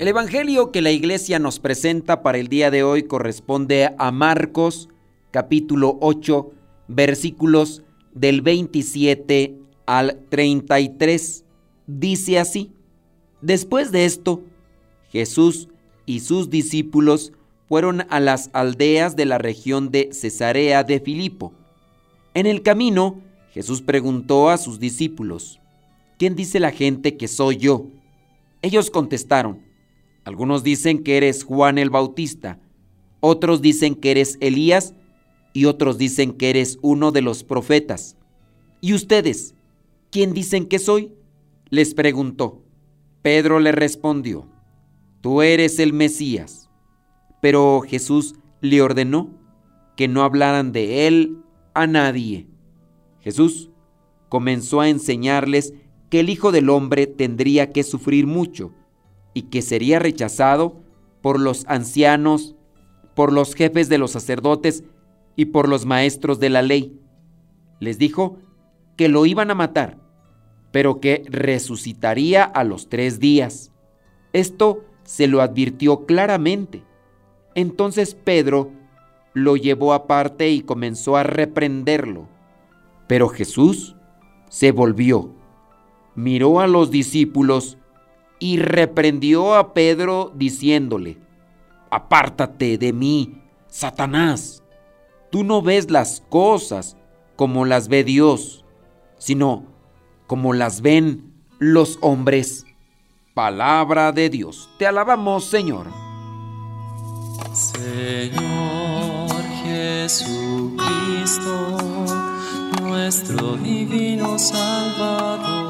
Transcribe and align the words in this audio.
El 0.00 0.08
Evangelio 0.08 0.72
que 0.72 0.80
la 0.80 0.92
iglesia 0.92 1.38
nos 1.38 1.58
presenta 1.58 2.22
para 2.22 2.38
el 2.38 2.48
día 2.48 2.70
de 2.70 2.82
hoy 2.82 3.02
corresponde 3.02 3.94
a 3.98 4.10
Marcos 4.10 4.88
capítulo 5.30 5.98
8 6.00 6.52
versículos 6.88 7.82
del 8.14 8.40
27 8.40 9.58
al 9.84 10.18
33. 10.30 11.44
Dice 11.86 12.38
así, 12.38 12.72
después 13.42 13.92
de 13.92 14.06
esto, 14.06 14.42
Jesús 15.10 15.68
y 16.06 16.20
sus 16.20 16.48
discípulos 16.48 17.34
fueron 17.68 18.06
a 18.08 18.20
las 18.20 18.48
aldeas 18.54 19.16
de 19.16 19.26
la 19.26 19.36
región 19.36 19.90
de 19.90 20.14
Cesarea 20.14 20.82
de 20.82 21.00
Filipo. 21.00 21.52
En 22.32 22.46
el 22.46 22.62
camino, 22.62 23.20
Jesús 23.52 23.82
preguntó 23.82 24.48
a 24.48 24.56
sus 24.56 24.80
discípulos, 24.80 25.60
¿quién 26.18 26.36
dice 26.36 26.58
la 26.58 26.70
gente 26.70 27.18
que 27.18 27.28
soy 27.28 27.58
yo? 27.58 27.88
Ellos 28.62 28.88
contestaron, 28.88 29.68
algunos 30.30 30.62
dicen 30.62 31.02
que 31.02 31.16
eres 31.16 31.42
Juan 31.42 31.76
el 31.76 31.90
Bautista, 31.90 32.60
otros 33.18 33.60
dicen 33.60 33.96
que 33.96 34.12
eres 34.12 34.38
Elías 34.40 34.94
y 35.52 35.64
otros 35.64 35.98
dicen 35.98 36.34
que 36.34 36.50
eres 36.50 36.78
uno 36.82 37.10
de 37.10 37.20
los 37.20 37.42
profetas. 37.42 38.16
¿Y 38.80 38.94
ustedes? 38.94 39.56
¿Quién 40.12 40.32
dicen 40.32 40.66
que 40.66 40.78
soy? 40.78 41.12
Les 41.68 41.94
preguntó. 41.94 42.62
Pedro 43.22 43.58
le 43.58 43.72
respondió, 43.72 44.46
Tú 45.20 45.42
eres 45.42 45.80
el 45.80 45.92
Mesías. 45.92 46.70
Pero 47.42 47.82
Jesús 47.84 48.36
le 48.60 48.82
ordenó 48.82 49.30
que 49.96 50.06
no 50.06 50.22
hablaran 50.22 50.70
de 50.70 51.08
él 51.08 51.38
a 51.74 51.88
nadie. 51.88 52.46
Jesús 53.18 53.70
comenzó 54.28 54.80
a 54.80 54.88
enseñarles 54.88 55.74
que 56.08 56.20
el 56.20 56.30
Hijo 56.30 56.52
del 56.52 56.70
Hombre 56.70 57.08
tendría 57.08 57.72
que 57.72 57.82
sufrir 57.82 58.28
mucho 58.28 58.72
y 59.34 59.42
que 59.42 59.62
sería 59.62 59.98
rechazado 59.98 60.76
por 61.22 61.38
los 61.38 61.64
ancianos, 61.68 62.56
por 63.14 63.32
los 63.32 63.54
jefes 63.54 63.88
de 63.88 63.98
los 63.98 64.12
sacerdotes 64.12 64.84
y 65.36 65.46
por 65.46 65.68
los 65.68 65.86
maestros 65.86 66.40
de 66.40 66.50
la 66.50 66.62
ley. 66.62 66.98
Les 67.78 67.98
dijo 67.98 68.38
que 68.96 69.08
lo 69.08 69.26
iban 69.26 69.50
a 69.50 69.54
matar, 69.54 69.98
pero 70.72 71.00
que 71.00 71.24
resucitaría 71.26 72.44
a 72.44 72.64
los 72.64 72.88
tres 72.88 73.20
días. 73.20 73.72
Esto 74.32 74.84
se 75.04 75.26
lo 75.26 75.40
advirtió 75.40 76.06
claramente. 76.06 76.84
Entonces 77.54 78.14
Pedro 78.14 78.70
lo 79.32 79.56
llevó 79.56 79.92
aparte 79.92 80.50
y 80.50 80.62
comenzó 80.62 81.16
a 81.16 81.22
reprenderlo. 81.22 82.28
Pero 83.06 83.28
Jesús 83.28 83.96
se 84.48 84.72
volvió, 84.72 85.34
miró 86.14 86.60
a 86.60 86.66
los 86.66 86.90
discípulos 86.90 87.78
y 88.40 88.56
reprendió 88.56 89.54
a 89.54 89.72
Pedro 89.72 90.32
diciéndole, 90.34 91.18
Apártate 91.90 92.78
de 92.78 92.92
mí, 92.92 93.42
Satanás. 93.68 94.64
Tú 95.30 95.44
no 95.44 95.62
ves 95.62 95.90
las 95.90 96.22
cosas 96.28 96.96
como 97.36 97.64
las 97.64 97.88
ve 97.88 98.02
Dios, 98.02 98.64
sino 99.18 99.64
como 100.26 100.54
las 100.54 100.80
ven 100.80 101.34
los 101.58 101.98
hombres. 102.00 102.64
Palabra 103.34 104.12
de 104.12 104.30
Dios. 104.30 104.70
Te 104.78 104.86
alabamos, 104.86 105.44
Señor. 105.44 105.86
Señor 107.52 108.30
Jesucristo, 109.64 110.76
nuestro 112.82 113.56
divino 113.56 114.38
Salvador 114.38 115.69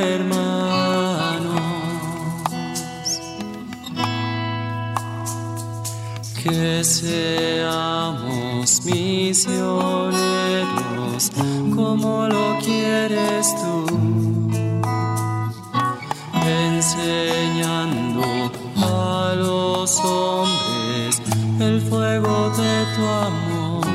que 6.51 6.83
seamos 6.83 8.83
misioneros 8.85 11.31
como 11.73 12.27
lo 12.27 12.59
quieres 12.59 13.55
tú, 13.55 13.85
enseñando 16.45 18.51
a 18.75 19.33
los 19.37 19.97
hombres 19.99 21.21
el 21.59 21.79
fuego 21.81 22.49
de 22.49 22.85
tu 22.95 23.05
amor. 23.05 23.87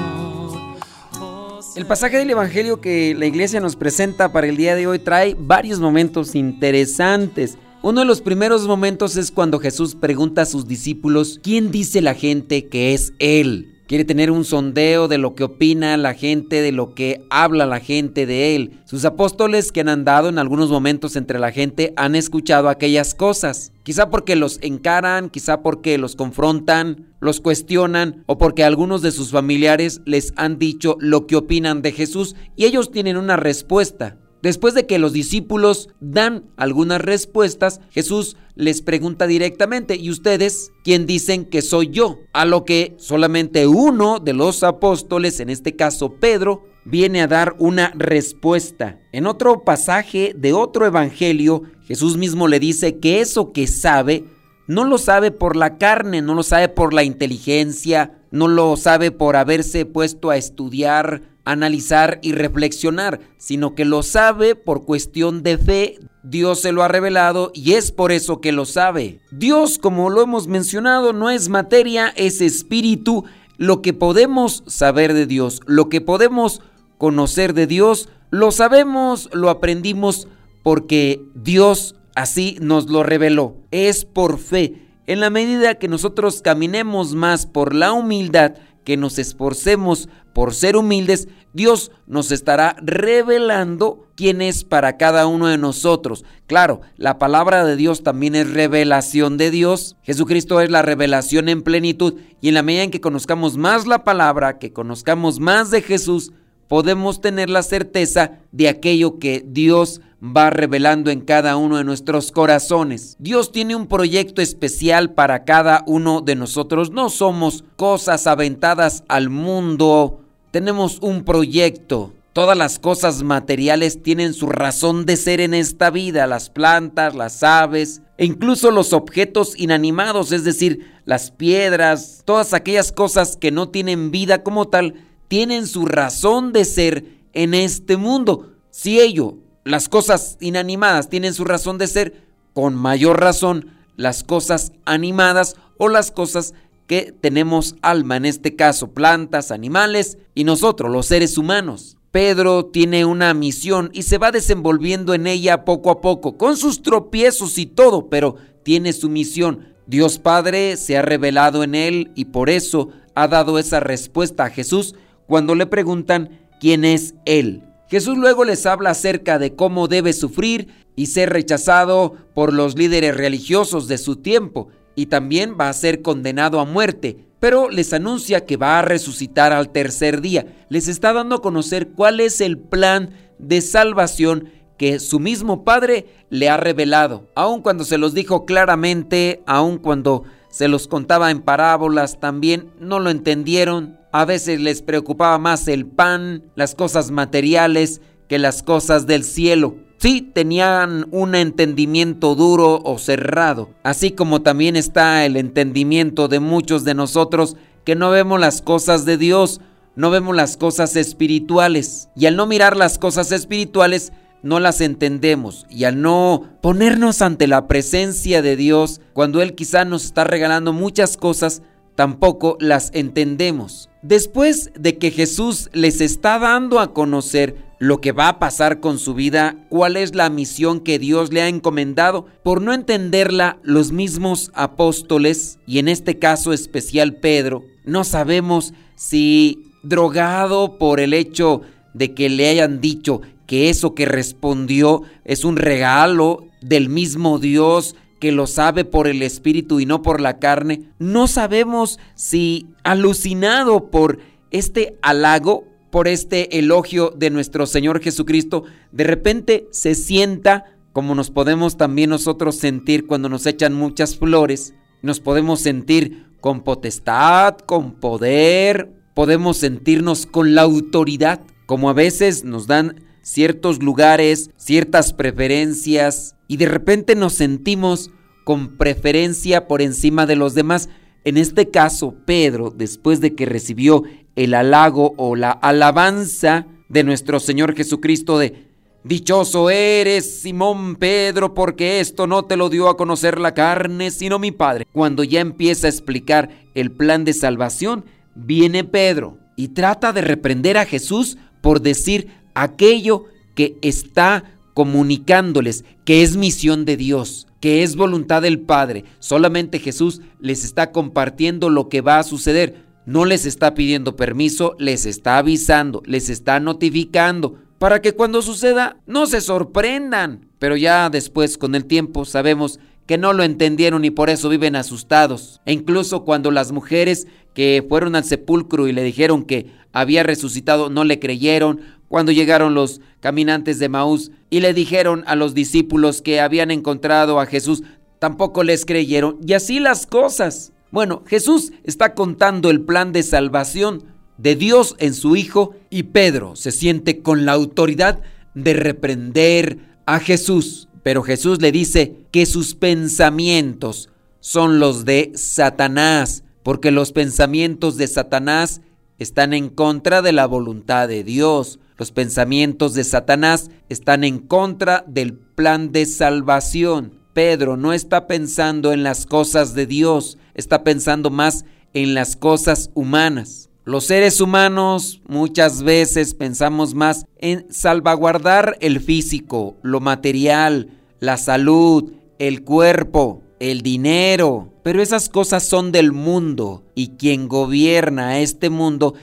El 1.74 1.84
pasaje 1.84 2.16
del 2.16 2.30
Evangelio 2.30 2.80
que 2.80 3.14
la 3.14 3.26
iglesia 3.26 3.60
nos 3.60 3.76
presenta 3.76 4.32
para 4.32 4.46
el 4.46 4.56
día 4.56 4.74
de 4.74 4.86
hoy 4.86 4.98
trae 4.98 5.36
varios 5.38 5.78
momentos 5.78 6.34
interesantes. 6.34 7.58
Uno 7.82 8.00
de 8.00 8.06
los 8.06 8.20
primeros 8.20 8.66
momentos 8.66 9.16
es 9.16 9.30
cuando 9.30 9.58
Jesús 9.60 9.94
pregunta 9.94 10.42
a 10.42 10.46
sus 10.46 10.66
discípulos, 10.66 11.38
¿quién 11.42 11.70
dice 11.70 12.00
la 12.00 12.14
gente 12.14 12.66
que 12.66 12.94
es 12.94 13.12
Él? 13.18 13.76
Quiere 13.86 14.04
tener 14.04 14.32
un 14.32 14.44
sondeo 14.44 15.06
de 15.06 15.18
lo 15.18 15.36
que 15.36 15.44
opina 15.44 15.96
la 15.96 16.14
gente, 16.14 16.62
de 16.62 16.72
lo 16.72 16.94
que 16.94 17.24
habla 17.30 17.66
la 17.66 17.78
gente 17.78 18.26
de 18.26 18.56
Él. 18.56 18.80
Sus 18.84 19.04
apóstoles 19.04 19.70
que 19.70 19.82
han 19.82 19.88
andado 19.88 20.28
en 20.28 20.38
algunos 20.38 20.70
momentos 20.70 21.14
entre 21.14 21.38
la 21.38 21.52
gente 21.52 21.92
han 21.96 22.16
escuchado 22.16 22.68
aquellas 22.68 23.14
cosas. 23.14 23.72
Quizá 23.84 24.10
porque 24.10 24.34
los 24.34 24.58
encaran, 24.62 25.30
quizá 25.30 25.62
porque 25.62 25.98
los 25.98 26.16
confrontan, 26.16 27.14
los 27.20 27.40
cuestionan 27.40 28.24
o 28.26 28.38
porque 28.38 28.64
algunos 28.64 29.02
de 29.02 29.12
sus 29.12 29.30
familiares 29.30 30.00
les 30.04 30.32
han 30.34 30.58
dicho 30.58 30.96
lo 30.98 31.28
que 31.28 31.36
opinan 31.36 31.82
de 31.82 31.92
Jesús 31.92 32.34
y 32.56 32.64
ellos 32.64 32.90
tienen 32.90 33.16
una 33.16 33.36
respuesta. 33.36 34.16
Después 34.42 34.74
de 34.74 34.86
que 34.86 34.98
los 34.98 35.12
discípulos 35.12 35.88
dan 36.00 36.44
algunas 36.56 37.00
respuestas, 37.00 37.80
Jesús 37.90 38.36
les 38.54 38.82
pregunta 38.82 39.26
directamente, 39.26 39.96
¿y 39.96 40.10
ustedes 40.10 40.72
quién 40.84 41.06
dicen 41.06 41.44
que 41.44 41.62
soy 41.62 41.90
yo? 41.90 42.18
A 42.32 42.44
lo 42.44 42.64
que 42.64 42.94
solamente 42.98 43.66
uno 43.66 44.18
de 44.18 44.32
los 44.32 44.62
apóstoles, 44.62 45.40
en 45.40 45.50
este 45.50 45.76
caso 45.76 46.14
Pedro, 46.14 46.64
viene 46.84 47.20
a 47.20 47.26
dar 47.26 47.56
una 47.58 47.92
respuesta. 47.96 49.00
En 49.12 49.26
otro 49.26 49.64
pasaje 49.64 50.32
de 50.36 50.52
otro 50.52 50.86
evangelio, 50.86 51.62
Jesús 51.86 52.16
mismo 52.16 52.48
le 52.48 52.60
dice 52.60 52.98
que 52.98 53.20
eso 53.20 53.52
que 53.52 53.66
sabe, 53.66 54.24
no 54.66 54.84
lo 54.84 54.98
sabe 54.98 55.30
por 55.30 55.56
la 55.56 55.78
carne, 55.78 56.22
no 56.22 56.34
lo 56.34 56.42
sabe 56.42 56.68
por 56.68 56.94
la 56.94 57.04
inteligencia, 57.04 58.18
no 58.30 58.48
lo 58.48 58.76
sabe 58.76 59.10
por 59.10 59.36
haberse 59.36 59.86
puesto 59.86 60.30
a 60.30 60.36
estudiar 60.36 61.22
analizar 61.46 62.18
y 62.22 62.32
reflexionar, 62.32 63.20
sino 63.38 63.74
que 63.74 63.86
lo 63.86 64.02
sabe 64.02 64.54
por 64.56 64.84
cuestión 64.84 65.42
de 65.42 65.56
fe. 65.56 65.98
Dios 66.22 66.60
se 66.60 66.72
lo 66.72 66.82
ha 66.82 66.88
revelado 66.88 67.52
y 67.54 67.74
es 67.74 67.92
por 67.92 68.12
eso 68.12 68.40
que 68.40 68.52
lo 68.52 68.66
sabe. 68.66 69.20
Dios, 69.30 69.78
como 69.78 70.10
lo 70.10 70.22
hemos 70.22 70.48
mencionado, 70.48 71.12
no 71.12 71.30
es 71.30 71.48
materia, 71.48 72.12
es 72.16 72.40
espíritu. 72.40 73.24
Lo 73.56 73.80
que 73.80 73.94
podemos 73.94 74.64
saber 74.66 75.14
de 75.14 75.26
Dios, 75.26 75.60
lo 75.66 75.88
que 75.88 76.00
podemos 76.00 76.60
conocer 76.98 77.54
de 77.54 77.66
Dios, 77.66 78.08
lo 78.30 78.50
sabemos, 78.50 79.30
lo 79.32 79.48
aprendimos 79.48 80.28
porque 80.64 81.22
Dios 81.34 81.94
así 82.16 82.58
nos 82.60 82.90
lo 82.90 83.04
reveló. 83.04 83.54
Es 83.70 84.04
por 84.04 84.38
fe. 84.38 84.82
En 85.06 85.20
la 85.20 85.30
medida 85.30 85.76
que 85.76 85.86
nosotros 85.86 86.42
caminemos 86.42 87.14
más 87.14 87.46
por 87.46 87.72
la 87.72 87.92
humildad, 87.92 88.54
que 88.86 88.96
nos 88.96 89.18
esforcemos 89.18 90.08
por 90.32 90.54
ser 90.54 90.76
humildes, 90.76 91.26
Dios 91.52 91.90
nos 92.06 92.30
estará 92.30 92.76
revelando 92.80 94.06
quién 94.14 94.40
es 94.40 94.62
para 94.62 94.96
cada 94.96 95.26
uno 95.26 95.48
de 95.48 95.58
nosotros. 95.58 96.24
Claro, 96.46 96.82
la 96.96 97.18
palabra 97.18 97.64
de 97.64 97.74
Dios 97.74 98.04
también 98.04 98.36
es 98.36 98.48
revelación 98.48 99.38
de 99.38 99.50
Dios. 99.50 99.96
Jesucristo 100.02 100.60
es 100.60 100.70
la 100.70 100.82
revelación 100.82 101.48
en 101.48 101.62
plenitud 101.62 102.14
y 102.40 102.46
en 102.46 102.54
la 102.54 102.62
medida 102.62 102.84
en 102.84 102.92
que 102.92 103.00
conozcamos 103.00 103.56
más 103.56 103.88
la 103.88 104.04
palabra, 104.04 104.60
que 104.60 104.72
conozcamos 104.72 105.40
más 105.40 105.72
de 105.72 105.82
Jesús, 105.82 106.32
podemos 106.68 107.20
tener 107.20 107.50
la 107.50 107.64
certeza 107.64 108.38
de 108.52 108.68
aquello 108.68 109.18
que 109.18 109.44
Dios 109.44 110.00
va 110.22 110.50
revelando 110.50 111.10
en 111.10 111.20
cada 111.20 111.56
uno 111.56 111.76
de 111.76 111.84
nuestros 111.84 112.32
corazones. 112.32 113.16
Dios 113.18 113.52
tiene 113.52 113.76
un 113.76 113.86
proyecto 113.86 114.40
especial 114.40 115.12
para 115.12 115.44
cada 115.44 115.84
uno 115.86 116.20
de 116.20 116.34
nosotros. 116.34 116.90
No 116.90 117.10
somos 117.10 117.64
cosas 117.76 118.26
aventadas 118.26 119.04
al 119.08 119.28
mundo. 119.28 120.20
Tenemos 120.50 120.98
un 121.00 121.24
proyecto. 121.24 122.12
Todas 122.32 122.56
las 122.56 122.78
cosas 122.78 123.22
materiales 123.22 124.02
tienen 124.02 124.34
su 124.34 124.48
razón 124.48 125.06
de 125.06 125.16
ser 125.16 125.40
en 125.40 125.54
esta 125.54 125.90
vida, 125.90 126.26
las 126.26 126.50
plantas, 126.50 127.14
las 127.14 127.42
aves 127.42 128.02
e 128.18 128.26
incluso 128.26 128.70
los 128.70 128.92
objetos 128.92 129.58
inanimados, 129.58 130.32
es 130.32 130.44
decir, 130.44 130.92
las 131.06 131.30
piedras, 131.30 132.22
todas 132.24 132.52
aquellas 132.52 132.92
cosas 132.92 133.36
que 133.36 133.50
no 133.50 133.70
tienen 133.70 134.10
vida 134.10 134.42
como 134.42 134.68
tal, 134.68 135.06
tienen 135.28 135.66
su 135.66 135.86
razón 135.86 136.52
de 136.52 136.64
ser 136.64 137.04
en 137.32 137.54
este 137.54 137.96
mundo. 137.96 138.52
Si 138.70 139.00
ello, 139.00 139.36
las 139.66 139.88
cosas 139.88 140.36
inanimadas 140.40 141.08
tienen 141.08 141.34
su 141.34 141.44
razón 141.44 141.76
de 141.76 141.88
ser, 141.88 142.22
con 142.54 142.76
mayor 142.76 143.20
razón 143.20 143.72
las 143.96 144.22
cosas 144.22 144.70
animadas 144.84 145.56
o 145.76 145.88
las 145.88 146.12
cosas 146.12 146.54
que 146.86 147.12
tenemos 147.20 147.74
alma, 147.82 148.16
en 148.16 148.26
este 148.26 148.54
caso 148.54 148.92
plantas, 148.92 149.50
animales 149.50 150.18
y 150.36 150.44
nosotros, 150.44 150.92
los 150.92 151.06
seres 151.06 151.36
humanos. 151.36 151.96
Pedro 152.12 152.66
tiene 152.66 153.04
una 153.04 153.34
misión 153.34 153.90
y 153.92 154.02
se 154.02 154.18
va 154.18 154.30
desenvolviendo 154.30 155.14
en 155.14 155.26
ella 155.26 155.64
poco 155.64 155.90
a 155.90 156.00
poco, 156.00 156.38
con 156.38 156.56
sus 156.56 156.82
tropiezos 156.82 157.58
y 157.58 157.66
todo, 157.66 158.08
pero 158.08 158.36
tiene 158.62 158.92
su 158.92 159.08
misión. 159.08 159.74
Dios 159.88 160.20
Padre 160.20 160.76
se 160.76 160.96
ha 160.96 161.02
revelado 161.02 161.64
en 161.64 161.74
él 161.74 162.12
y 162.14 162.26
por 162.26 162.50
eso 162.50 162.90
ha 163.16 163.26
dado 163.26 163.58
esa 163.58 163.80
respuesta 163.80 164.44
a 164.44 164.50
Jesús 164.50 164.94
cuando 165.26 165.56
le 165.56 165.66
preguntan 165.66 166.38
quién 166.60 166.84
es 166.84 167.14
Él. 167.24 167.65
Jesús 167.88 168.18
luego 168.18 168.44
les 168.44 168.66
habla 168.66 168.90
acerca 168.90 169.38
de 169.38 169.54
cómo 169.54 169.86
debe 169.86 170.12
sufrir 170.12 170.86
y 170.96 171.06
ser 171.06 171.30
rechazado 171.30 172.14
por 172.34 172.52
los 172.52 172.76
líderes 172.76 173.16
religiosos 173.16 173.86
de 173.86 173.98
su 173.98 174.16
tiempo 174.16 174.68
y 174.96 175.06
también 175.06 175.56
va 175.60 175.68
a 175.68 175.74
ser 175.74 176.02
condenado 176.02 176.58
a 176.58 176.64
muerte, 176.64 177.18
pero 177.38 177.70
les 177.70 177.92
anuncia 177.92 178.44
que 178.44 178.56
va 178.56 178.78
a 178.78 178.82
resucitar 178.82 179.52
al 179.52 179.70
tercer 179.70 180.20
día. 180.20 180.46
Les 180.68 180.88
está 180.88 181.12
dando 181.12 181.36
a 181.36 181.42
conocer 181.42 181.88
cuál 181.88 182.18
es 182.18 182.40
el 182.40 182.58
plan 182.58 183.10
de 183.38 183.60
salvación 183.60 184.50
que 184.78 184.98
su 184.98 185.20
mismo 185.20 185.64
Padre 185.64 186.06
le 186.30 186.48
ha 186.48 186.56
revelado. 186.56 187.28
Aun 187.34 187.62
cuando 187.62 187.84
se 187.84 187.98
los 187.98 188.14
dijo 188.14 188.46
claramente, 188.46 189.42
aun 189.46 189.78
cuando 189.78 190.24
se 190.50 190.68
los 190.68 190.88
contaba 190.88 191.30
en 191.30 191.42
parábolas, 191.42 192.18
también 192.18 192.72
no 192.80 192.98
lo 192.98 193.10
entendieron, 193.10 193.95
a 194.12 194.24
veces 194.24 194.60
les 194.60 194.82
preocupaba 194.82 195.38
más 195.38 195.68
el 195.68 195.86
pan, 195.86 196.42
las 196.54 196.74
cosas 196.74 197.10
materiales, 197.10 198.00
que 198.28 198.38
las 198.38 198.62
cosas 198.62 199.06
del 199.06 199.24
cielo. 199.24 199.76
Sí, 199.98 200.20
tenían 200.20 201.06
un 201.10 201.34
entendimiento 201.34 202.34
duro 202.34 202.80
o 202.84 202.98
cerrado, 202.98 203.70
así 203.82 204.10
como 204.10 204.42
también 204.42 204.76
está 204.76 205.24
el 205.24 205.36
entendimiento 205.36 206.28
de 206.28 206.40
muchos 206.40 206.84
de 206.84 206.94
nosotros 206.94 207.56
que 207.84 207.94
no 207.94 208.10
vemos 208.10 208.40
las 208.40 208.62
cosas 208.62 209.04
de 209.04 209.16
Dios, 209.16 209.60
no 209.94 210.10
vemos 210.10 210.34
las 210.36 210.56
cosas 210.56 210.96
espirituales. 210.96 212.08
Y 212.16 212.26
al 212.26 212.36
no 212.36 212.46
mirar 212.46 212.76
las 212.76 212.98
cosas 212.98 213.32
espirituales, 213.32 214.12
no 214.42 214.60
las 214.60 214.80
entendemos. 214.80 215.66
Y 215.70 215.84
al 215.84 216.02
no 216.02 216.42
ponernos 216.60 217.22
ante 217.22 217.46
la 217.46 217.68
presencia 217.68 218.42
de 218.42 218.56
Dios, 218.56 219.00
cuando 219.12 219.40
Él 219.40 219.54
quizá 219.54 219.84
nos 219.84 220.04
está 220.04 220.24
regalando 220.24 220.72
muchas 220.72 221.16
cosas, 221.16 221.62
tampoco 221.94 222.58
las 222.60 222.90
entendemos. 222.92 223.88
Después 224.08 224.70
de 224.78 224.98
que 224.98 225.10
Jesús 225.10 225.68
les 225.72 226.00
está 226.00 226.38
dando 226.38 226.78
a 226.78 226.94
conocer 226.94 227.56
lo 227.80 228.00
que 228.00 228.12
va 228.12 228.28
a 228.28 228.38
pasar 228.38 228.78
con 228.78 229.00
su 229.00 229.14
vida, 229.14 229.56
cuál 229.68 229.96
es 229.96 230.14
la 230.14 230.30
misión 230.30 230.78
que 230.78 231.00
Dios 231.00 231.32
le 231.32 231.42
ha 231.42 231.48
encomendado, 231.48 232.24
por 232.44 232.62
no 232.62 232.72
entenderla 232.72 233.58
los 233.64 233.90
mismos 233.90 234.52
apóstoles, 234.54 235.58
y 235.66 235.80
en 235.80 235.88
este 235.88 236.20
caso 236.20 236.52
especial 236.52 237.16
Pedro, 237.16 237.64
no 237.84 238.04
sabemos 238.04 238.74
si 238.94 239.72
drogado 239.82 240.78
por 240.78 241.00
el 241.00 241.12
hecho 241.12 241.62
de 241.92 242.14
que 242.14 242.28
le 242.28 242.48
hayan 242.48 242.80
dicho 242.80 243.22
que 243.48 243.70
eso 243.70 243.96
que 243.96 244.06
respondió 244.06 245.02
es 245.24 245.44
un 245.44 245.56
regalo 245.56 246.46
del 246.62 246.88
mismo 246.88 247.40
Dios 247.40 247.96
que 248.18 248.32
lo 248.32 248.46
sabe 248.46 248.84
por 248.84 249.06
el 249.06 249.22
Espíritu 249.22 249.80
y 249.80 249.86
no 249.86 250.02
por 250.02 250.20
la 250.20 250.38
carne, 250.38 250.90
no 250.98 251.26
sabemos 251.28 251.98
si 252.14 252.66
alucinado 252.82 253.90
por 253.90 254.18
este 254.50 254.96
halago, 255.02 255.64
por 255.90 256.08
este 256.08 256.58
elogio 256.58 257.12
de 257.16 257.30
nuestro 257.30 257.66
Señor 257.66 258.00
Jesucristo, 258.02 258.64
de 258.92 259.04
repente 259.04 259.66
se 259.70 259.94
sienta 259.94 260.76
como 260.96 261.14
nos 261.14 261.30
podemos 261.30 261.76
también 261.76 262.08
nosotros 262.08 262.56
sentir 262.56 263.06
cuando 263.06 263.28
nos 263.28 263.44
echan 263.44 263.74
muchas 263.74 264.16
flores, 264.16 264.72
nos 265.02 265.20
podemos 265.20 265.60
sentir 265.60 266.24
con 266.40 266.62
potestad, 266.62 267.58
con 267.58 267.92
poder, 268.00 268.94
podemos 269.12 269.58
sentirnos 269.58 270.24
con 270.24 270.54
la 270.54 270.62
autoridad, 270.62 271.42
como 271.66 271.90
a 271.90 271.92
veces 271.92 272.44
nos 272.44 272.66
dan 272.66 273.04
ciertos 273.26 273.82
lugares, 273.82 274.50
ciertas 274.56 275.12
preferencias 275.12 276.36
y 276.46 276.58
de 276.58 276.66
repente 276.66 277.16
nos 277.16 277.32
sentimos 277.32 278.12
con 278.44 278.76
preferencia 278.76 279.66
por 279.66 279.82
encima 279.82 280.26
de 280.26 280.36
los 280.36 280.54
demás. 280.54 280.88
En 281.24 281.36
este 281.36 281.68
caso, 281.68 282.14
Pedro, 282.24 282.70
después 282.70 283.20
de 283.20 283.34
que 283.34 283.44
recibió 283.44 284.04
el 284.36 284.54
halago 284.54 285.12
o 285.16 285.34
la 285.34 285.50
alabanza 285.50 286.68
de 286.88 287.02
nuestro 287.02 287.40
Señor 287.40 287.74
Jesucristo 287.74 288.38
de 288.38 288.68
Dichoso 289.02 289.70
eres, 289.70 290.42
Simón 290.42 290.94
Pedro, 290.94 291.52
porque 291.52 291.98
esto 291.98 292.28
no 292.28 292.44
te 292.44 292.56
lo 292.56 292.68
dio 292.68 292.88
a 292.88 292.96
conocer 292.96 293.40
la 293.40 293.54
carne, 293.54 294.12
sino 294.12 294.38
mi 294.38 294.52
Padre. 294.52 294.86
Cuando 294.92 295.24
ya 295.24 295.40
empieza 295.40 295.88
a 295.88 295.90
explicar 295.90 296.50
el 296.74 296.92
plan 296.92 297.24
de 297.24 297.32
salvación, 297.32 298.04
viene 298.36 298.84
Pedro 298.84 299.38
y 299.56 299.68
trata 299.68 300.12
de 300.12 300.20
reprender 300.20 300.78
a 300.78 300.86
Jesús 300.86 301.38
por 301.60 301.82
decir 301.82 302.45
aquello 302.56 303.24
que 303.54 303.78
está 303.82 304.44
comunicándoles 304.74 305.84
que 306.04 306.22
es 306.22 306.36
misión 306.36 306.84
de 306.84 306.96
Dios, 306.96 307.46
que 307.60 307.82
es 307.82 307.96
voluntad 307.96 308.42
del 308.42 308.60
Padre. 308.60 309.04
Solamente 309.20 309.78
Jesús 309.78 310.20
les 310.40 310.64
está 310.64 310.92
compartiendo 310.92 311.70
lo 311.70 311.88
que 311.88 312.00
va 312.00 312.18
a 312.18 312.24
suceder. 312.24 312.84
No 313.06 313.24
les 313.24 313.46
está 313.46 313.74
pidiendo 313.74 314.16
permiso, 314.16 314.74
les 314.78 315.06
está 315.06 315.38
avisando, 315.38 316.02
les 316.06 316.28
está 316.28 316.60
notificando, 316.60 317.56
para 317.78 318.02
que 318.02 318.12
cuando 318.12 318.42
suceda 318.42 318.98
no 319.06 319.26
se 319.26 319.40
sorprendan. 319.40 320.48
Pero 320.58 320.76
ya 320.76 321.08
después, 321.08 321.56
con 321.56 321.74
el 321.74 321.84
tiempo, 321.84 322.24
sabemos 322.24 322.80
que 323.06 323.18
no 323.18 323.32
lo 323.32 323.44
entendieron 323.44 324.04
y 324.04 324.10
por 324.10 324.28
eso 324.30 324.48
viven 324.48 324.76
asustados. 324.76 325.60
E 325.64 325.72
incluso 325.72 326.24
cuando 326.24 326.50
las 326.50 326.72
mujeres 326.72 327.26
que 327.54 327.84
fueron 327.88 328.16
al 328.16 328.24
sepulcro 328.24 328.88
y 328.88 328.92
le 328.92 329.02
dijeron 329.02 329.44
que 329.44 329.70
había 329.92 330.22
resucitado, 330.22 330.90
no 330.90 331.04
le 331.04 331.18
creyeron, 331.18 331.80
cuando 332.08 332.32
llegaron 332.32 332.74
los 332.74 333.00
caminantes 333.20 333.78
de 333.78 333.88
Maús 333.88 334.30
y 334.50 334.60
le 334.60 334.74
dijeron 334.74 335.24
a 335.26 335.34
los 335.34 335.54
discípulos 335.54 336.22
que 336.22 336.40
habían 336.40 336.70
encontrado 336.70 337.40
a 337.40 337.46
Jesús, 337.46 337.82
tampoco 338.18 338.62
les 338.62 338.84
creyeron. 338.84 339.38
Y 339.46 339.54
así 339.54 339.80
las 339.80 340.06
cosas. 340.06 340.72
Bueno, 340.90 341.22
Jesús 341.26 341.72
está 341.84 342.14
contando 342.14 342.70
el 342.70 342.80
plan 342.82 343.12
de 343.12 343.22
salvación 343.22 344.04
de 344.38 344.54
Dios 344.54 344.94
en 344.98 345.14
su 345.14 345.36
Hijo 345.36 345.74
y 345.90 346.04
Pedro 346.04 346.56
se 346.56 346.72
siente 346.72 347.22
con 347.22 347.46
la 347.46 347.52
autoridad 347.52 348.20
de 348.54 348.74
reprender 348.74 349.78
a 350.06 350.20
Jesús. 350.20 350.88
Pero 351.02 351.22
Jesús 351.22 351.60
le 351.60 351.72
dice 351.72 352.16
que 352.30 352.46
sus 352.46 352.74
pensamientos 352.74 354.10
son 354.40 354.78
los 354.78 355.04
de 355.04 355.32
Satanás, 355.34 356.44
porque 356.62 356.90
los 356.90 357.12
pensamientos 357.12 357.96
de 357.96 358.08
Satanás 358.08 358.80
están 359.18 359.52
en 359.54 359.68
contra 359.68 360.22
de 360.22 360.32
la 360.32 360.46
voluntad 360.46 361.08
de 361.08 361.24
Dios. 361.24 361.78
Los 361.98 362.12
pensamientos 362.12 362.94
de 362.94 363.04
Satanás 363.04 363.70
están 363.88 364.24
en 364.24 364.38
contra 364.38 365.04
del 365.06 365.34
plan 365.34 365.92
de 365.92 366.04
salvación. 366.06 367.12
Pedro 367.32 367.76
no 367.76 367.92
está 367.92 368.26
pensando 368.26 368.92
en 368.92 369.02
las 369.02 369.26
cosas 369.26 369.74
de 369.74 369.86
Dios, 369.86 370.38
está 370.54 370.84
pensando 370.84 371.30
más 371.30 371.64
en 371.94 372.14
las 372.14 372.36
cosas 372.36 372.90
humanas. 372.94 373.70
Los 373.84 374.06
seres 374.06 374.40
humanos 374.40 375.22
muchas 375.28 375.82
veces 375.82 376.34
pensamos 376.34 376.94
más 376.94 377.24
en 377.38 377.66
salvaguardar 377.70 378.76
el 378.80 379.00
físico, 379.00 379.76
lo 379.82 380.00
material, 380.00 380.90
la 381.20 381.36
salud, 381.36 382.12
el 382.38 382.64
cuerpo, 382.64 383.42
el 383.60 383.82
dinero. 383.82 384.72
Pero 384.82 385.00
esas 385.00 385.28
cosas 385.28 385.64
son 385.64 385.92
del 385.92 386.12
mundo 386.12 386.84
y 386.94 387.10
quien 387.10 387.48
gobierna 387.48 388.40
este 388.40 388.70
mundo, 388.70 389.14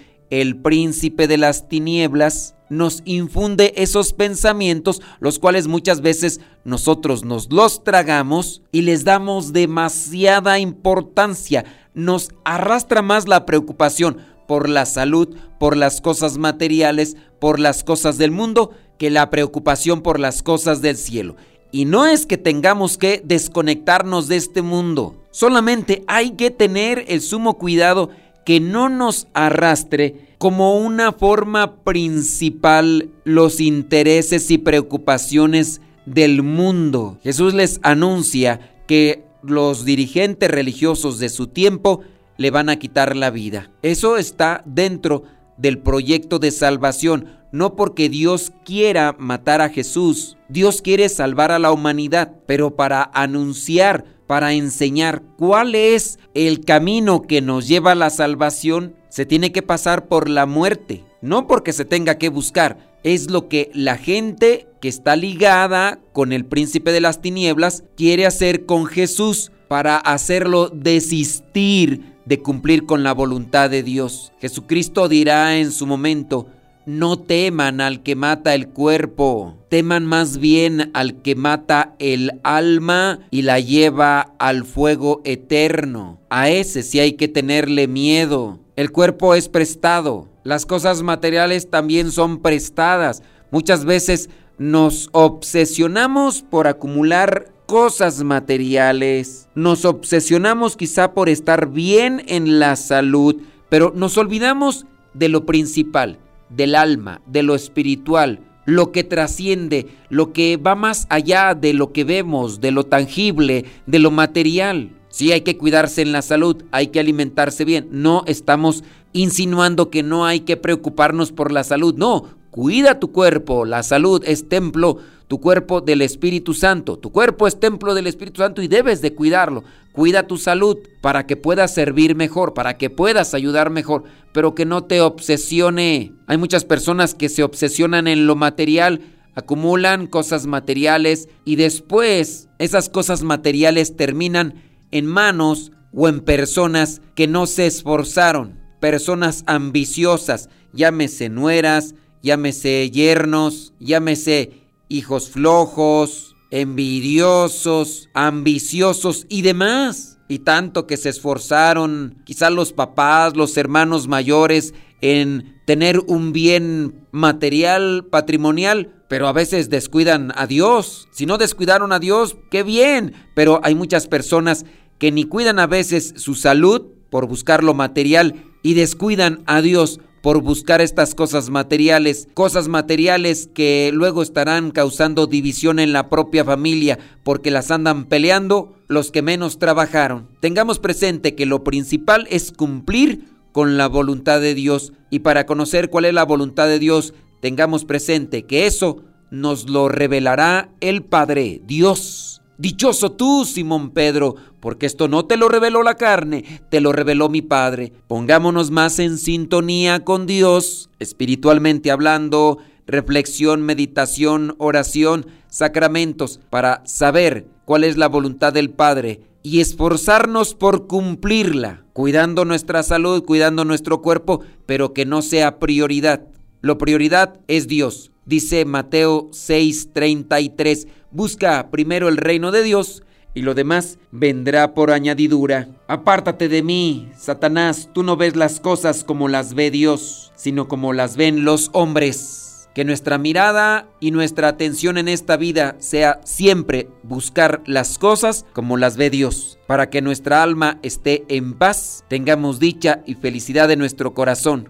el 0.42 0.56
príncipe 0.56 1.28
de 1.28 1.38
las 1.38 1.70
tinieblas, 1.70 2.56
nos 2.68 3.04
infunde 3.06 3.72
esos 3.76 4.14
pensamientos, 4.14 5.00
los 5.20 5.38
cuales 5.38 5.68
muchas 5.68 6.02
veces 6.02 6.40
nosotros 6.66 7.24
nos 7.24 7.52
los 7.52 7.84
tragamos 7.84 8.64
y 8.72 8.82
les 8.82 9.04
damos 9.04 9.54
demasiada 9.54 10.58
importancia. 10.58 11.66
Nos 11.94 12.32
arrastra 12.46 13.04
más 13.04 13.28
la 13.28 13.46
preocupación 13.46 14.18
por 14.48 14.70
la 14.70 14.88
salud, 14.88 15.36
por 15.60 15.78
las 15.78 16.02
cosas 16.02 16.40
materiales, 16.40 17.16
por 17.40 17.60
las 17.60 17.84
cosas 17.84 18.18
del 18.18 18.32
mundo, 18.32 18.72
que 18.98 19.12
la 19.12 19.30
preocupación 19.30 20.02
por 20.02 20.20
las 20.20 20.42
cosas 20.42 20.82
del 20.82 20.98
cielo. 20.98 21.36
Y 21.72 21.86
no 21.86 22.08
es 22.08 22.26
que 22.26 22.40
tengamos 22.40 22.98
que 22.98 23.22
desconectarnos 23.24 24.28
de 24.28 24.38
este 24.38 24.64
mundo, 24.64 25.16
solamente 25.30 26.04
hay 26.08 26.32
que 26.32 26.50
tener 26.50 27.06
el 27.08 27.22
sumo 27.22 27.60
cuidado 27.60 28.10
que 28.46 28.60
no 28.60 28.90
nos 28.90 29.28
arrastre 29.34 30.36
como 30.38 30.78
una 30.78 31.12
forma 31.12 31.78
principal 31.84 33.10
los 33.24 33.60
intereses 33.60 34.52
y 34.52 34.58
preocupaciones 34.58 35.82
del 36.06 36.44
mundo. 36.44 37.18
Jesús 37.24 37.54
les 37.54 37.80
anuncia 37.84 38.60
que 38.88 39.24
los 39.42 39.86
dirigentes 39.86 40.50
religiosos 40.50 41.20
de 41.20 41.30
su 41.30 41.48
tiempo 41.48 42.02
le 42.38 42.52
van 42.52 42.70
a 42.70 42.78
quitar 42.78 43.16
la 43.16 43.30
vida. 43.30 43.72
Eso 43.82 44.18
está 44.18 44.64
dentro 44.66 45.24
del 45.58 45.78
proyecto 45.78 46.40
de 46.40 46.52
salvación, 46.52 47.28
no 47.52 47.76
porque 47.76 48.10
Dios 48.10 48.52
quiera 48.66 49.16
matar 49.18 49.62
a 49.62 49.70
Jesús. 49.70 50.38
Dios 50.50 50.82
quiere 50.82 51.08
salvar 51.10 51.52
a 51.52 51.60
la 51.60 51.72
humanidad, 51.72 52.34
pero 52.48 52.76
para 52.76 53.10
anunciar, 53.14 54.06
para 54.34 54.54
enseñar 54.54 55.22
cuál 55.38 55.76
es 55.76 56.18
el 56.34 56.66
camino 56.66 57.22
que 57.22 57.40
nos 57.40 57.68
lleva 57.68 57.92
a 57.92 57.96
la 57.96 58.10
salvación, 58.10 58.96
se 59.08 59.28
tiene 59.28 59.52
que 59.52 59.62
pasar 59.62 60.08
por 60.08 60.28
la 60.28 60.48
muerte, 60.48 61.06
no 61.22 61.46
porque 61.46 61.72
se 61.72 61.86
tenga 61.86 62.18
que 62.18 62.30
buscar. 62.30 62.98
Es 63.04 63.30
lo 63.30 63.48
que 63.48 63.70
la 63.76 63.96
gente 63.96 64.68
que 64.82 64.88
está 64.88 65.16
ligada 65.16 66.00
con 66.14 66.34
el 66.34 66.46
príncipe 66.46 66.92
de 66.92 67.00
las 67.00 67.22
tinieblas 67.22 67.84
quiere 67.96 68.26
hacer 68.26 68.66
con 68.66 68.88
Jesús 68.88 69.52
para 69.68 69.98
hacerlo 69.98 70.70
desistir 70.70 72.16
de 72.26 72.40
cumplir 72.40 72.88
con 72.88 73.04
la 73.04 73.14
voluntad 73.14 73.70
de 73.70 73.84
Dios. 73.84 74.34
Jesucristo 74.40 75.10
dirá 75.10 75.58
en 75.58 75.72
su 75.72 75.86
momento, 75.86 76.48
no 76.86 77.18
teman 77.18 77.82
al 77.82 78.04
que 78.04 78.16
mata 78.16 78.54
el 78.56 78.68
cuerpo, 78.68 79.58
teman 79.70 80.06
más 80.06 80.38
bien 80.38 80.92
al 80.94 81.22
que 81.22 81.36
mata 81.36 81.96
el 82.00 82.40
alma 82.44 83.20
y 83.32 83.44
la 83.44 83.60
lleva 83.60 84.34
al 84.40 84.66
fuego 84.66 85.22
eterno. 85.24 86.20
A 86.30 86.50
ese 86.50 86.84
sí 86.84 87.00
hay 87.00 87.14
que 87.14 87.28
tenerle 87.28 87.88
miedo. 87.88 88.60
El 88.76 88.92
cuerpo 88.92 89.36
es 89.36 89.50
prestado, 89.50 90.28
las 90.44 90.66
cosas 90.66 91.04
materiales 91.04 91.70
también 91.70 92.12
son 92.12 92.42
prestadas. 92.42 93.24
Muchas 93.52 93.86
veces 93.86 94.30
nos 94.58 95.10
obsesionamos 95.14 96.42
por 96.42 96.68
acumular 96.68 97.52
cosas 97.66 98.24
materiales. 98.24 99.48
Nos 99.56 99.86
obsesionamos 99.86 100.76
quizá 100.76 101.14
por 101.14 101.30
estar 101.30 101.70
bien 101.70 102.24
en 102.28 102.60
la 102.60 102.76
salud, 102.76 103.38
pero 103.70 103.94
nos 103.96 104.18
olvidamos 104.18 104.86
de 105.14 105.30
lo 105.30 105.46
principal, 105.46 106.20
del 106.56 106.76
alma, 106.76 107.22
de 107.26 107.44
lo 107.44 107.56
espiritual, 107.56 108.40
lo 108.66 108.92
que 108.92 109.04
trasciende, 109.04 109.88
lo 110.10 110.34
que 110.34 110.58
va 110.58 110.76
más 110.76 111.06
allá 111.10 111.54
de 111.54 111.74
lo 111.74 111.92
que 111.92 112.04
vemos, 112.04 112.62
de 112.62 112.72
lo 112.72 112.86
tangible, 112.86 113.66
de 113.86 114.00
lo 114.00 114.12
material. 114.12 114.92
Sí 115.10 115.32
hay 115.32 115.42
que 115.42 115.58
cuidarse 115.58 116.02
en 116.02 116.12
la 116.12 116.22
salud, 116.22 116.64
hay 116.72 116.88
que 116.88 117.00
alimentarse 117.00 117.66
bien. 117.66 117.88
No 117.92 118.24
estamos 118.26 118.84
insinuando 119.12 119.90
que 119.90 120.02
no 120.02 120.26
hay 120.26 120.42
que 120.42 120.58
preocuparnos 120.58 121.32
por 121.32 121.52
la 121.52 121.64
salud. 121.64 121.94
No, 121.96 122.26
cuida 122.50 123.00
tu 123.00 123.12
cuerpo. 123.12 123.66
La 123.66 123.84
salud 123.84 124.24
es 124.26 124.50
templo 124.50 124.98
tu 125.28 125.40
cuerpo 125.40 125.82
del 125.82 126.02
Espíritu 126.02 126.54
Santo. 126.54 126.98
Tu 126.98 127.12
cuerpo 127.12 127.48
es 127.48 127.60
templo 127.60 127.94
del 127.94 128.08
Espíritu 128.08 128.42
Santo 128.42 128.62
y 128.62 128.68
debes 128.68 129.02
de 129.02 129.14
cuidarlo. 129.14 129.64
Cuida 129.94 130.26
tu 130.26 130.38
salud 130.38 130.80
para 131.02 131.28
que 131.28 131.38
puedas 131.38 131.72
servir 131.72 132.16
mejor, 132.16 132.56
para 132.56 132.78
que 132.80 132.90
puedas 132.90 133.36
ayudar 133.36 133.70
mejor, 133.70 134.04
pero 134.34 134.56
que 134.56 134.66
no 134.66 134.84
te 134.86 135.02
obsesione. 135.02 136.14
Hay 136.26 136.38
muchas 136.38 136.66
personas 136.66 137.14
que 137.14 137.30
se 137.30 137.44
obsesionan 137.44 138.08
en 138.08 138.26
lo 138.26 138.36
material, 138.36 139.02
acumulan 139.36 140.08
cosas 140.08 140.48
materiales 140.48 141.30
y 141.46 141.58
después 141.58 142.50
esas 142.58 142.90
cosas 142.90 143.22
materiales 143.22 143.96
terminan 143.96 144.56
en 144.90 145.06
manos 145.06 145.72
o 145.94 146.10
en 146.10 146.22
personas 146.22 147.02
que 147.14 147.28
no 147.28 147.46
se 147.46 147.68
esforzaron, 147.68 148.60
personas 148.80 149.44
ambiciosas, 149.46 150.50
llámese 150.74 151.30
nueras, 151.30 151.94
llámese 152.24 152.90
yernos, 152.90 153.74
llámese 153.80 154.54
hijos 154.90 155.30
flojos, 155.30 156.33
envidiosos, 156.54 158.10
ambiciosos 158.14 159.26
y 159.28 159.42
demás. 159.42 160.20
Y 160.30 160.40
tanto 160.40 160.86
que 160.86 160.98
se 160.98 161.10
esforzaron, 161.10 162.22
quizás 162.26 162.52
los 162.52 162.74
papás, 162.74 163.36
los 163.36 163.58
hermanos 163.58 164.08
mayores, 164.08 164.76
en 165.02 165.60
tener 165.66 166.00
un 166.06 166.32
bien 166.32 167.08
material, 167.12 168.06
patrimonial, 168.10 168.94
pero 169.10 169.28
a 169.28 169.34
veces 169.34 169.72
descuidan 169.72 170.32
a 170.36 170.46
Dios. 170.46 171.08
Si 171.12 171.26
no 171.26 171.40
descuidaron 171.40 171.92
a 171.92 171.98
Dios, 171.98 172.38
qué 172.52 172.62
bien. 172.62 173.14
Pero 173.34 173.60
hay 173.64 173.74
muchas 173.74 174.08
personas 174.08 174.64
que 175.00 175.12
ni 175.12 175.24
cuidan 175.24 175.58
a 175.58 175.66
veces 175.66 176.14
su 176.18 176.36
salud 176.36 176.84
por 177.10 177.28
buscar 177.28 177.64
lo 177.64 177.74
material 177.74 178.46
y 178.62 178.76
descuidan 178.76 179.42
a 179.48 179.62
Dios 179.62 180.00
por 180.24 180.42
buscar 180.42 180.80
estas 180.80 181.16
cosas 181.16 181.50
materiales, 181.50 182.30
cosas 182.34 182.70
materiales 182.70 183.50
que 183.54 183.92
luego 183.94 184.24
estarán 184.24 184.72
causando 184.72 185.28
división 185.28 185.80
en 185.80 185.92
la 185.92 186.10
propia 186.10 186.46
familia 186.46 186.98
porque 187.24 187.52
las 187.52 187.72
andan 187.72 188.06
peleando 188.06 188.74
los 188.88 189.12
que 189.12 189.22
menos 189.22 189.60
trabajaron. 189.60 190.30
Tengamos 190.40 190.80
presente 190.80 191.36
que 191.36 191.46
lo 191.46 191.66
principal 191.66 192.26
es 192.30 192.54
cumplir 192.54 193.26
con 193.52 193.76
la 193.76 193.90
voluntad 193.90 194.40
de 194.40 194.56
Dios 194.56 194.94
y 195.10 195.20
para 195.20 195.46
conocer 195.46 195.90
cuál 195.90 196.06
es 196.06 196.14
la 196.14 196.24
voluntad 196.24 196.68
de 196.70 196.80
Dios, 196.80 197.14
tengamos 197.42 197.84
presente 197.84 198.44
que 198.44 198.66
eso 198.66 199.04
nos 199.30 199.70
lo 199.70 199.90
revelará 199.90 200.70
el 200.80 201.04
Padre, 201.04 201.62
Dios. 201.66 202.43
Dichoso 202.58 203.12
tú, 203.12 203.46
Simón 203.46 203.90
Pedro, 203.92 204.36
porque 204.60 204.86
esto 204.86 205.08
no 205.08 205.26
te 205.26 205.38
lo 205.38 205.50
reveló 205.50 205.82
la 205.82 205.96
carne, 205.96 206.62
te 206.70 206.82
lo 206.82 206.92
reveló 206.92 207.28
mi 207.28 207.42
Padre. 207.42 207.92
Pongámonos 208.08 208.70
más 208.70 209.00
en 209.00 209.18
sintonía 209.18 210.04
con 210.04 210.28
Dios, 210.28 210.90
espiritualmente 211.00 211.90
hablando, 211.90 212.60
reflexión, 212.86 213.62
meditación, 213.64 214.56
oración, 214.60 215.26
sacramentos, 215.48 216.40
para 216.50 216.84
saber 216.86 217.48
cuál 217.66 217.84
es 217.84 217.98
la 217.98 218.08
voluntad 218.08 218.54
del 218.54 218.70
Padre 218.70 219.22
y 219.42 219.60
esforzarnos 219.60 220.54
por 220.54 220.88
cumplirla, 220.88 221.84
cuidando 221.94 222.46
nuestra 222.46 222.84
salud, 222.84 223.24
cuidando 223.24 223.66
nuestro 223.66 224.02
cuerpo, 224.02 224.42
pero 224.66 224.94
que 224.94 225.06
no 225.06 225.22
sea 225.22 225.60
prioridad. 225.60 226.28
Lo 226.62 226.78
prioridad 226.78 227.40
es 227.48 227.68
Dios. 227.68 228.12
Dice 228.26 228.64
Mateo 228.64 229.30
6:33, 229.32 230.88
busca 231.14 231.70
primero 231.70 232.10
el 232.10 232.18
reino 232.18 232.52
de 232.52 232.64
Dios 232.64 233.04
y 233.34 233.42
lo 233.42 233.54
demás 233.54 233.98
vendrá 234.12 234.74
por 234.74 234.92
añadidura. 234.92 235.70
Apártate 235.88 236.50
de 236.50 236.62
mí, 236.62 237.10
Satanás, 237.18 237.90
tú 237.94 238.04
no 238.04 238.18
ves 238.18 238.36
las 238.36 238.60
cosas 238.60 239.04
como 239.04 239.28
las 239.28 239.54
ve 239.54 239.72
Dios, 239.72 240.32
sino 240.36 240.68
como 240.68 240.94
las 240.94 241.16
ven 241.18 241.46
los 241.46 241.70
hombres. 241.74 242.70
Que 242.76 242.86
nuestra 242.86 243.20
mirada 243.20 243.88
y 244.00 244.10
nuestra 244.10 244.48
atención 244.48 244.98
en 244.98 245.08
esta 245.08 245.38
vida 245.38 245.76
sea 245.78 246.20
siempre 246.24 246.90
buscar 247.04 247.62
las 247.68 248.00
cosas 248.00 248.46
como 248.52 248.78
las 248.78 248.98
ve 248.98 249.12
Dios, 249.12 249.60
para 249.68 249.92
que 249.92 250.02
nuestra 250.02 250.42
alma 250.42 250.80
esté 250.82 251.24
en 251.28 251.54
paz, 251.54 252.04
tengamos 252.08 252.60
dicha 252.60 253.04
y 253.06 253.14
felicidad 253.14 253.70
en 253.70 253.78
nuestro 253.78 254.16
corazón 254.16 254.70